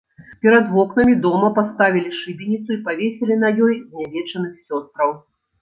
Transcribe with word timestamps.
Перад 0.43 0.71
вокнамі 0.75 1.13
дома 1.25 1.49
паставілі 1.59 2.15
шыбеніцу 2.21 2.69
і 2.79 2.79
павесілі 2.89 3.39
на 3.45 3.53
ёй 3.67 3.79
знявечаных 3.85 4.51
сёстраў. 4.67 5.17